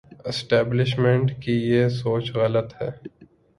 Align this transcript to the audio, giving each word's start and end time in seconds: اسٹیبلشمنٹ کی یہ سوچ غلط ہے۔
اسٹیبلشمنٹ 0.25 1.31
کی 1.43 1.51
یہ 1.71 1.87
سوچ 2.01 2.31
غلط 2.35 2.73
ہے۔ 2.81 2.89